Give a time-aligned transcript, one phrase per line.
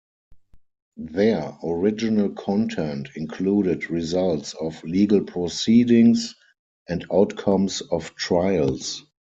[0.97, 6.33] Their original content included results of legal proceedings
[6.89, 9.05] and outcomes of trials.